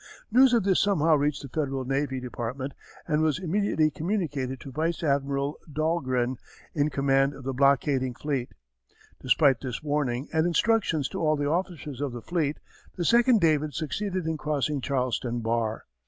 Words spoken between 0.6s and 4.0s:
this somehow reached the Federal Navy Department and was immediately